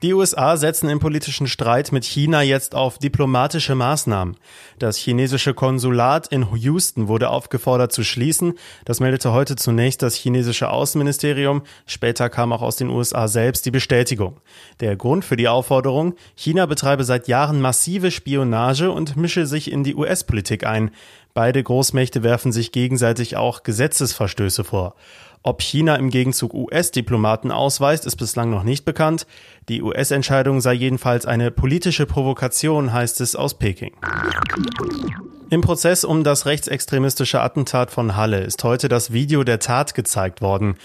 Die 0.03 0.15
USA 0.15 0.57
setzen 0.57 0.89
im 0.89 0.99
politischen 0.99 1.47
Streit 1.47 1.93
mit 1.93 2.05
China 2.05 2.43
jetzt 2.43 2.75
auf 2.75 2.99
diplomatische 2.99 3.77
Maßnahmen. 3.77 4.37
Das 4.81 4.97
chinesische 4.97 5.55
Konsulat 5.55 6.27
in 6.27 6.45
Houston 6.57 7.07
wurde 7.07 7.31
aufgefordert 7.31 7.93
zu 7.93 8.03
schließen. 8.03 8.55
Das 8.85 8.99
meldete 8.99 9.33
heute 9.33 9.55
zunächst 9.55 10.03
das 10.03 10.17
chinesische 10.17 10.71
Außenministerium. 10.71 11.63
Später 11.87 12.31
kam 12.31 12.53
auch 12.53 12.63
aus 12.63 12.75
den 12.75 12.91
USA 12.91 13.29
selbst 13.29 13.65
die 13.65 13.71
Bestätigung. 13.71 14.41
Der 14.81 14.97
Grund 14.97 15.25
für 15.25 15.37
die 15.37 15.47
Aufforderung? 15.47 16.17
China 16.35 16.67
betreibe 16.67 17.05
seit 17.05 17.29
Jahren 17.29 17.61
massive 17.61 18.11
Spionage 18.11 18.91
und 18.91 19.17
mische 19.17 19.47
sich 19.47 19.71
in 19.71 19.85
die 19.85 19.95
US-Politik 19.95 20.67
ein. 20.67 20.91
Beide 21.33 21.63
Großmächte 21.63 22.25
werfen 22.25 22.51
sich 22.51 22.73
gegenseitig 22.73 23.37
auch 23.37 23.63
Gesetzesverstöße 23.63 24.65
vor. 24.65 24.97
Ob 25.45 25.61
China 25.61 25.97
im 25.97 26.11
Gegenzug 26.11 26.55
US-Diplomaten 26.55 27.51
ausweist, 27.51 28.07
ist 28.07 28.15
bislang 28.15 28.51
noch 28.51 28.63
nicht 28.63 28.85
bekannt. 28.85 29.27
Die 29.69 29.83
US-Entscheidung 29.83 30.61
sei 30.61 30.75
jedenfalls 30.75 31.27
eine 31.27 31.51
politische 31.51 32.07
Provokation, 32.07 32.93
heißt 32.93 33.21
es 33.21 33.35
aus 33.35 33.55
Peking. 33.59 33.93
Im 35.51 35.61
Prozess 35.61 36.05
um 36.05 36.23
das 36.23 36.47
rechtsextremistische 36.47 37.41
Attentat 37.41 37.91
von 37.91 38.17
Halle 38.17 38.41
ist 38.41 38.63
heute 38.63 38.89
das 38.89 39.13
Video 39.13 39.43
der 39.43 39.59
Tat 39.59 39.95
gezeigt 39.95 40.43
worden. 40.43 40.77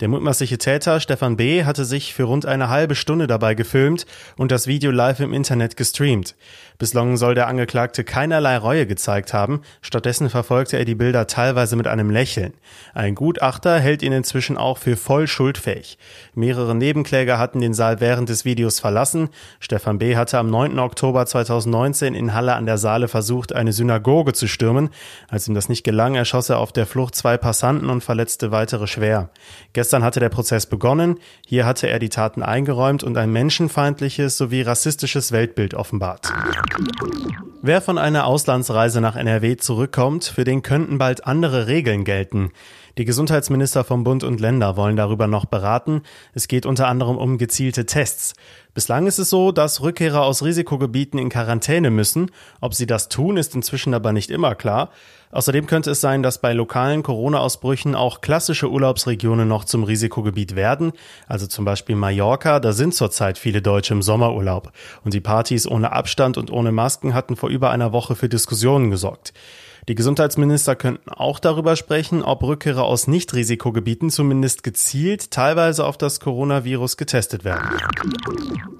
Der 0.00 0.08
mutmaßliche 0.08 0.56
Täter, 0.56 0.98
Stefan 0.98 1.36
B., 1.36 1.64
hatte 1.64 1.84
sich 1.84 2.14
für 2.14 2.22
rund 2.24 2.46
eine 2.46 2.70
halbe 2.70 2.94
Stunde 2.94 3.26
dabei 3.26 3.54
gefilmt 3.54 4.06
und 4.38 4.50
das 4.50 4.66
Video 4.66 4.90
live 4.90 5.20
im 5.20 5.34
Internet 5.34 5.76
gestreamt. 5.76 6.36
Bislang 6.78 7.18
soll 7.18 7.34
der 7.34 7.48
Angeklagte 7.48 8.04
keinerlei 8.04 8.56
Reue 8.56 8.86
gezeigt 8.86 9.34
haben, 9.34 9.60
stattdessen 9.82 10.30
verfolgte 10.30 10.78
er 10.78 10.86
die 10.86 10.94
Bilder 10.94 11.26
teilweise 11.26 11.76
mit 11.76 11.86
einem 11.86 12.08
Lächeln. 12.08 12.54
Ein 12.94 13.14
Gutachter 13.14 13.78
hält 13.78 14.02
ihn 14.02 14.14
inzwischen 14.14 14.56
auch 14.56 14.78
für 14.78 14.96
voll 14.96 15.26
schuldfähig. 15.26 15.98
Mehrere 16.34 16.74
Nebenkläger 16.74 17.38
hatten 17.38 17.60
den 17.60 17.74
Saal 17.74 18.00
während 18.00 18.30
des 18.30 18.46
Videos 18.46 18.80
verlassen. 18.80 19.28
Stefan 19.58 19.98
B. 19.98 20.16
hatte 20.16 20.38
am 20.38 20.48
9. 20.48 20.78
Oktober 20.78 21.26
2019 21.26 22.14
in 22.14 22.32
Halle 22.32 22.54
an 22.54 22.64
der 22.64 22.78
Saale 22.78 23.08
versucht, 23.08 23.52
eine 23.52 23.74
Synagoge 23.74 24.32
zu 24.32 24.48
stürmen. 24.48 24.88
Als 25.28 25.46
ihm 25.46 25.54
das 25.54 25.68
nicht 25.68 25.84
gelang, 25.84 26.14
erschoss 26.14 26.48
er 26.48 26.60
auf 26.60 26.72
der 26.72 26.86
Flucht 26.86 27.14
zwei 27.14 27.36
Passanten 27.36 27.90
und 27.90 28.02
verletzte 28.02 28.50
weitere 28.50 28.86
schwer. 28.86 29.28
Hatte 29.92 30.20
der 30.20 30.28
Prozess 30.28 30.66
begonnen. 30.66 31.18
Hier 31.46 31.66
hatte 31.66 31.88
er 31.88 31.98
die 31.98 32.08
Taten 32.08 32.42
eingeräumt 32.42 33.02
und 33.02 33.16
ein 33.16 33.32
menschenfeindliches 33.32 34.38
sowie 34.38 34.62
rassistisches 34.62 35.32
Weltbild 35.32 35.74
offenbart. 35.74 36.32
Wer 37.62 37.82
von 37.82 37.98
einer 37.98 38.24
Auslandsreise 38.24 39.02
nach 39.02 39.16
NRW 39.16 39.58
zurückkommt, 39.58 40.24
für 40.24 40.44
den 40.44 40.62
könnten 40.62 40.96
bald 40.96 41.26
andere 41.26 41.66
Regeln 41.66 42.04
gelten. 42.04 42.52
Die 42.96 43.04
Gesundheitsminister 43.04 43.84
vom 43.84 44.02
Bund 44.02 44.24
und 44.24 44.40
Länder 44.40 44.76
wollen 44.76 44.96
darüber 44.96 45.26
noch 45.26 45.44
beraten. 45.44 46.02
Es 46.32 46.48
geht 46.48 46.64
unter 46.64 46.88
anderem 46.88 47.18
um 47.18 47.36
gezielte 47.36 47.84
Tests. 47.84 48.32
Bislang 48.72 49.06
ist 49.06 49.18
es 49.18 49.30
so, 49.30 49.52
dass 49.52 49.82
Rückkehrer 49.82 50.22
aus 50.22 50.42
Risikogebieten 50.42 51.18
in 51.18 51.28
Quarantäne 51.28 51.90
müssen. 51.90 52.30
Ob 52.60 52.74
sie 52.74 52.86
das 52.86 53.08
tun, 53.08 53.36
ist 53.36 53.54
inzwischen 53.54 53.94
aber 53.94 54.12
nicht 54.12 54.30
immer 54.30 54.54
klar. 54.54 54.90
Außerdem 55.32 55.66
könnte 55.66 55.92
es 55.92 56.00
sein, 56.00 56.24
dass 56.24 56.40
bei 56.40 56.52
lokalen 56.52 57.04
Corona-Ausbrüchen 57.04 57.94
auch 57.94 58.20
klassische 58.20 58.68
Urlaubsregionen 58.68 59.46
noch 59.46 59.64
zum 59.64 59.84
Risikogebiet 59.84 60.56
werden. 60.56 60.92
Also 61.28 61.46
zum 61.46 61.64
Beispiel 61.64 61.94
Mallorca, 61.94 62.58
da 62.58 62.72
sind 62.72 62.94
zurzeit 62.94 63.38
viele 63.38 63.62
Deutsche 63.62 63.94
im 63.94 64.02
Sommerurlaub. 64.02 64.72
Und 65.04 65.14
die 65.14 65.20
Partys 65.20 65.68
ohne 65.68 65.92
Abstand 65.92 66.36
und 66.36 66.50
ohne 66.50 66.72
Masken 66.72 67.14
hatten 67.14 67.36
vor 67.36 67.49
über 67.50 67.70
einer 67.70 67.92
Woche 67.92 68.16
für 68.16 68.28
Diskussionen 68.28 68.90
gesorgt. 68.90 69.32
Die 69.90 69.96
Gesundheitsminister 69.96 70.76
könnten 70.76 71.10
auch 71.10 71.40
darüber 71.40 71.74
sprechen, 71.74 72.22
ob 72.22 72.44
Rückkehrer 72.44 72.84
aus 72.84 73.08
Nicht-Risikogebieten 73.08 74.08
zumindest 74.08 74.62
gezielt 74.62 75.32
teilweise 75.32 75.84
auf 75.84 75.98
das 75.98 76.20
Coronavirus 76.20 76.96
getestet 76.96 77.42
werden. 77.42 77.70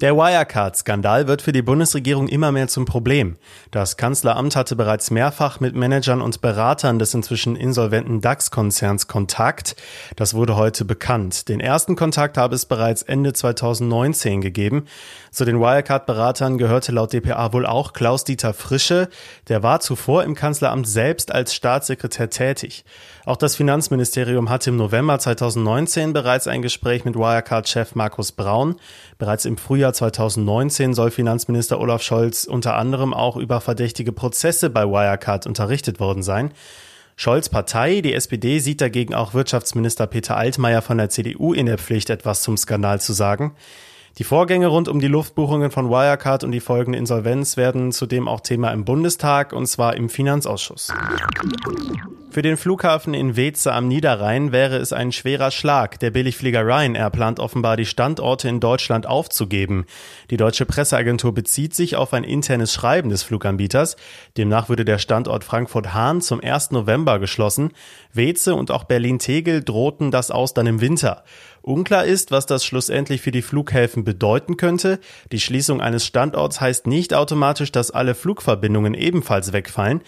Der 0.00 0.14
Wirecard-Skandal 0.14 1.26
wird 1.26 1.43
für 1.43 1.50
die 1.50 1.62
Bundesregierung 1.62 2.29
immer 2.29 2.52
mehr 2.52 2.69
zum 2.69 2.85
Problem. 2.85 3.38
Das 3.73 3.97
Kanzleramt 3.97 4.55
hatte 4.55 4.76
bereits 4.76 5.11
mehrfach 5.11 5.59
mit 5.59 5.75
Managern 5.75 6.23
und 6.23 6.40
Beratern 6.43 7.00
des 7.00 7.12
inzwischen 7.12 7.57
insolventen 7.57 8.21
DAX-Konzerns 8.21 9.09
Kontakt. 9.09 9.75
Das 10.14 10.35
wurde 10.35 10.55
heute 10.55 10.85
bekannt. 10.85 11.49
Den 11.49 11.59
ersten 11.59 11.97
Kontakt 11.97 12.38
habe 12.38 12.55
es 12.55 12.67
bereits 12.67 13.02
Ende 13.02 13.33
2019 13.33 14.43
gegeben. 14.43 14.85
Zu 15.33 15.45
den 15.45 15.59
Wirecard-Beratern 15.59 16.57
gehörte 16.57 16.93
laut 16.93 17.12
dpa 17.12 17.52
wohl 17.52 17.67
auch 17.67 17.95
Klaus-Dieter 17.95 18.55
Frische. 18.55 19.09
Der 19.49 19.64
war 19.64 19.81
zuvor 19.81 20.23
im 20.23 20.37
Kanzleramt 20.37 20.87
selbst 20.87 21.00
als 21.33 21.54
Staatssekretär 21.54 22.30
tätig. 22.30 22.85
Auch 23.25 23.37
das 23.37 23.57
Finanzministerium 23.57 24.50
hatte 24.50 24.71
im 24.71 24.76
November 24.76 25.19
2019 25.19 26.12
bereits 26.12 26.47
ein 26.47 26.62
Gespräch 26.62 27.04
mit 27.04 27.16
Wirecard-Chef 27.16 27.95
Markus 27.95 28.33
Braun. 28.33 28.76
Bereits 29.19 29.45
im 29.45 29.57
Frühjahr 29.57 29.92
2019 29.92 30.95
soll 30.95 31.11
Finanzminister 31.11 31.80
Olaf 31.80 32.02
Scholz 32.02 32.45
unter 32.45 32.76
anderem 32.76 33.14
auch 33.14 33.37
über 33.37 33.61
verdächtige 33.61 34.12
Prozesse 34.12 34.69
bei 34.69 34.85
Wirecard 34.85 35.47
unterrichtet 35.47 36.00
worden 36.00 36.23
sein. 36.23 36.52
Scholz 37.16 37.49
Partei, 37.49 38.00
die 38.00 38.14
SPD, 38.14 38.59
sieht 38.61 38.80
dagegen 38.80 39.14
auch 39.14 39.35
Wirtschaftsminister 39.35 40.07
Peter 40.07 40.37
Altmaier 40.37 40.83
von 40.83 40.99
der 40.99 41.11
CDU 41.11 41.52
in 41.52 41.66
der 41.66 41.78
Pflicht, 41.78 42.11
etwas 42.11 42.42
zum 42.42 42.57
Skandal 42.57 43.00
zu 43.00 43.12
sagen. 43.12 43.54
Die 44.19 44.25
Vorgänge 44.25 44.67
rund 44.67 44.88
um 44.88 45.00
die 45.00 45.09
Luftbuchungen 45.09 45.71
von 45.71 45.88
Wirecard 45.88 46.45
und 46.45 46.52
die 46.52 46.61
folgende 46.61 46.99
Insolvenz 46.99 47.57
werden 47.57 47.93
zudem 47.93 48.29
auch 48.29 48.40
Thema 48.40 48.73
im 48.73 48.85
Bundestag 48.85 49.52
und 49.52 49.67
zwar 49.67 49.97
im 49.97 50.09
Finanzausschuss. 50.09 50.93
Für 52.32 52.42
den 52.42 52.56
Flughafen 52.56 53.12
in 53.12 53.34
Weze 53.34 53.72
am 53.72 53.88
Niederrhein 53.88 54.52
wäre 54.52 54.76
es 54.76 54.92
ein 54.92 55.10
schwerer 55.10 55.50
Schlag. 55.50 55.99
Der 55.99 56.12
Billigflieger 56.12 56.64
Ryanair 56.64 57.10
plant 57.10 57.40
offenbar, 57.40 57.76
die 57.76 57.87
Standorte 57.87 58.49
in 58.49 58.60
Deutschland 58.60 59.04
aufzugeben. 59.04 59.84
Die 60.30 60.37
deutsche 60.37 60.64
Presseagentur 60.64 61.34
bezieht 61.34 61.75
sich 61.75 61.96
auf 61.96 62.14
ein 62.14 62.22
internes 62.22 62.72
Schreiben 62.72 63.10
des 63.10 63.25
Fluganbieters. 63.25 63.96
Demnach 64.37 64.68
würde 64.68 64.84
der 64.84 64.99
Standort 64.99 65.42
Frankfurt-Hahn 65.42 66.20
zum 66.20 66.40
1. 66.40 66.70
November 66.70 67.18
geschlossen. 67.18 67.72
Weze 68.12 68.54
und 68.54 68.70
auch 68.70 68.84
Berlin-Tegel 68.84 69.64
drohten 69.64 70.12
das 70.12 70.30
aus 70.30 70.54
dann 70.54 70.68
im 70.68 70.80
Winter. 70.80 71.25
Unklar 71.62 72.04
ist, 72.04 72.30
was 72.30 72.46
das 72.46 72.64
schlussendlich 72.64 73.22
für 73.22 73.32
die 73.32 73.42
Flughäfen 73.42 74.04
bedeuten 74.04 74.56
könnte. 74.56 75.00
Die 75.32 75.40
Schließung 75.40 75.80
eines 75.80 76.06
Standorts 76.06 76.60
heißt 76.60 76.87
nicht 76.87 77.12
automatisch, 77.12 77.72
dass 77.72 77.90
alle 77.90 78.14
Flugverbindungen 78.14 78.94
ebenfalls 78.94 79.52
wegfallen. 79.52 80.02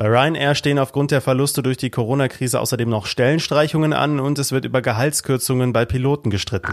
Bei 0.00 0.06
Ryanair 0.06 0.54
stehen 0.54 0.78
aufgrund 0.78 1.10
der 1.10 1.20
Verluste 1.20 1.60
durch 1.60 1.76
die 1.76 1.90
Corona-Krise 1.90 2.60
außerdem 2.60 2.88
noch 2.88 3.06
Stellenstreichungen 3.06 3.92
an 3.92 4.20
und 4.20 4.38
es 4.38 4.52
wird 4.52 4.64
über 4.64 4.80
Gehaltskürzungen 4.80 5.72
bei 5.72 5.86
Piloten 5.86 6.30
gestritten. 6.30 6.72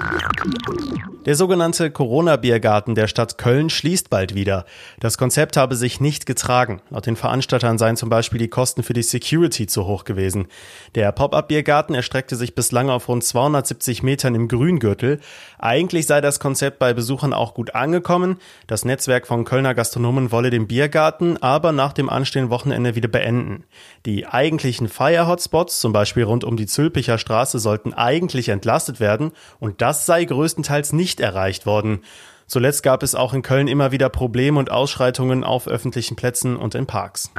Der 1.25 1.33
sogenannte 1.33 1.89
Corona-Biergarten 1.89 2.93
der 2.93 3.07
Stadt 3.07 3.39
Köln 3.39 3.71
schließt 3.71 4.11
bald 4.11 4.35
wieder. 4.35 4.63
Das 4.99 5.17
Konzept 5.17 5.57
habe 5.57 5.75
sich 5.75 5.99
nicht 5.99 6.27
getragen. 6.27 6.83
Laut 6.91 7.07
den 7.07 7.15
Veranstaltern 7.15 7.79
seien 7.79 7.97
zum 7.97 8.09
Beispiel 8.09 8.37
die 8.37 8.47
Kosten 8.47 8.83
für 8.83 8.93
die 8.93 9.01
Security 9.01 9.65
zu 9.65 9.87
hoch 9.87 10.03
gewesen. 10.03 10.45
Der 10.93 11.11
Pop-up-Biergarten 11.11 11.95
erstreckte 11.95 12.35
sich 12.35 12.53
bislang 12.53 12.91
auf 12.91 13.07
rund 13.07 13.23
270 13.23 14.03
Metern 14.03 14.35
im 14.35 14.47
Grüngürtel. 14.47 15.19
Eigentlich 15.57 16.05
sei 16.05 16.21
das 16.21 16.39
Konzept 16.39 16.77
bei 16.77 16.93
Besuchern 16.93 17.33
auch 17.33 17.55
gut 17.55 17.73
angekommen. 17.73 18.37
Das 18.67 18.85
Netzwerk 18.85 19.25
von 19.25 19.45
Kölner 19.45 19.73
Gastronomen 19.73 20.31
wolle 20.31 20.51
den 20.51 20.67
Biergarten 20.67 21.41
aber 21.41 21.71
nach 21.71 21.93
dem 21.93 22.07
anstehenden 22.07 22.51
Wochenende 22.51 22.93
wieder 22.93 23.14
beenden. 23.15 23.63
Die 24.05 24.27
eigentlichen 24.27 24.89
Fire-Hotspots, 24.89 25.79
zum 25.79 25.93
Beispiel 25.93 26.23
rund 26.23 26.43
um 26.43 26.57
die 26.57 26.65
Zülpicher 26.65 27.17
Straße, 27.17 27.59
sollten 27.59 27.93
eigentlich 27.93 28.49
entlastet 28.49 28.99
werden 28.99 29.31
und 29.61 29.81
das 29.81 30.05
sei 30.05 30.25
größtenteils 30.25 30.91
nicht 30.91 31.21
erreicht 31.21 31.65
worden. 31.65 32.01
Zuletzt 32.47 32.83
gab 32.83 33.01
es 33.01 33.15
auch 33.15 33.33
in 33.33 33.41
Köln 33.41 33.67
immer 33.67 33.91
wieder 33.91 34.09
Probleme 34.09 34.59
und 34.59 34.71
Ausschreitungen 34.71 35.43
auf 35.43 35.67
öffentlichen 35.67 36.15
Plätzen 36.15 36.55
und 36.57 36.75
in 36.75 36.85
Parks. 36.85 37.31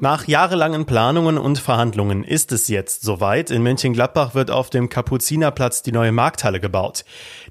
Nach 0.00 0.28
jahrelangen 0.28 0.84
Planungen 0.84 1.38
und 1.38 1.58
Verhandlungen 1.58 2.22
ist 2.22 2.52
es 2.52 2.68
jetzt 2.68 3.02
soweit. 3.02 3.50
In 3.50 3.62
Mönchengladbach 3.62 4.34
wird 4.34 4.50
auf 4.50 4.70
dem 4.70 4.88
Kapuzinerplatz 4.88 5.82
die 5.82 5.92
neue 5.92 6.12
Markthalle 6.12 6.60
gebaut. 6.60 7.04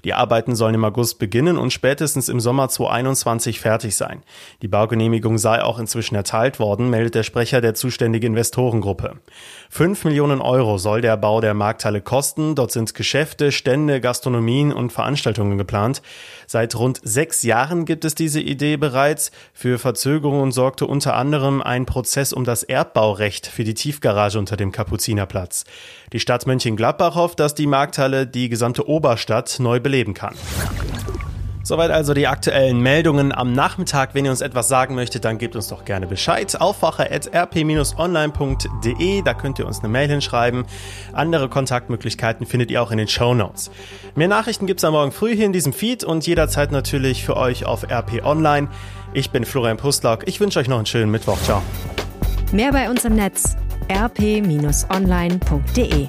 Die 0.04 0.14
Arbeiten 0.14 0.54
sollen 0.54 0.76
im 0.76 0.84
August 0.84 1.18
beginnen 1.18 1.58
und 1.58 1.72
spätestens 1.72 2.28
im 2.28 2.40
Sommer 2.40 2.68
2021 2.68 3.60
fertig 3.60 3.96
sein. 3.96 4.22
Die 4.62 4.68
Baugenehmigung 4.68 5.38
sei 5.38 5.62
auch 5.62 5.78
inzwischen 5.78 6.14
erteilt 6.14 6.60
worden, 6.60 6.88
meldet 6.88 7.16
der 7.16 7.24
Sprecher 7.24 7.60
der 7.60 7.74
zuständigen 7.74 8.28
Investorengruppe. 8.28 9.20
Fünf 9.70 10.04
Millionen 10.04 10.40
Euro 10.40 10.78
soll 10.78 11.02
der 11.02 11.16
Bau 11.16 11.40
der 11.40 11.54
Markthalle 11.54 12.00
kosten. 12.00 12.54
Dort 12.54 12.72
sind 12.72 12.94
Geschäfte, 12.94 13.52
Stände, 13.52 14.00
Gastronomien 14.00 14.72
und 14.72 14.92
Veranstaltungen 14.92 15.58
geplant. 15.58 16.02
Seit 16.46 16.74
rund 16.74 17.00
sechs 17.02 17.42
Jahren 17.42 17.84
gibt 17.84 18.04
es 18.04 18.14
diese 18.14 18.40
Idee 18.40 18.76
bereits. 18.76 19.30
Für 19.52 19.78
Verzögerungen 19.78 20.52
sorgte 20.52 20.86
unter 20.86 21.14
anderem 21.14 21.60
ein 21.60 21.84
Prozess 21.84 22.32
um 22.32 22.44
das 22.44 22.62
Erbbaurecht 22.62 23.46
für 23.46 23.64
die 23.64 23.74
Tiefgarage 23.74 24.38
unter 24.38 24.56
dem 24.56 24.72
Kapuzinerplatz. 24.72 25.64
Die 26.12 26.20
Stadt 26.20 26.46
Mönchengladbach 26.46 27.14
hofft, 27.14 27.38
dass 27.38 27.54
die 27.54 27.66
Markthalle 27.66 28.26
die 28.26 28.48
gesamte 28.48 28.88
Oberstadt 28.88 29.58
neu 29.60 29.80
beleben 29.80 30.14
kann. 30.14 30.34
Soweit 31.68 31.90
also 31.90 32.14
die 32.14 32.26
aktuellen 32.26 32.80
Meldungen 32.80 33.30
am 33.30 33.52
Nachmittag. 33.52 34.14
Wenn 34.14 34.24
ihr 34.24 34.30
uns 34.30 34.40
etwas 34.40 34.68
sagen 34.68 34.94
möchtet, 34.94 35.26
dann 35.26 35.36
gebt 35.36 35.54
uns 35.54 35.68
doch 35.68 35.84
gerne 35.84 36.06
Bescheid. 36.06 36.58
Aufwacher.rp-online.de, 36.58 39.20
da 39.20 39.34
könnt 39.34 39.58
ihr 39.58 39.66
uns 39.66 39.80
eine 39.80 39.90
Mail 39.90 40.08
hinschreiben. 40.08 40.64
Andere 41.12 41.50
Kontaktmöglichkeiten 41.50 42.46
findet 42.46 42.70
ihr 42.70 42.82
auch 42.82 42.90
in 42.90 42.96
den 42.96 43.06
Show 43.06 43.34
Notes. 43.34 43.70
Mehr 44.14 44.28
Nachrichten 44.28 44.66
gibt's 44.66 44.82
am 44.82 44.94
Morgen 44.94 45.12
früh 45.12 45.36
hier 45.36 45.44
in 45.44 45.52
diesem 45.52 45.74
Feed 45.74 46.04
und 46.04 46.26
jederzeit 46.26 46.72
natürlich 46.72 47.22
für 47.22 47.36
euch 47.36 47.66
auf 47.66 47.82
RP 47.82 48.24
Online. 48.24 48.68
Ich 49.12 49.30
bin 49.30 49.44
Florian 49.44 49.76
Pustlauk. 49.76 50.26
Ich 50.26 50.40
wünsche 50.40 50.60
euch 50.60 50.68
noch 50.68 50.78
einen 50.78 50.86
schönen 50.86 51.10
Mittwoch. 51.10 51.36
Ciao. 51.42 51.60
Mehr 52.50 52.72
bei 52.72 52.88
uns 52.88 53.04
im 53.04 53.14
Netz 53.14 53.58
rp-online.de 53.92 56.08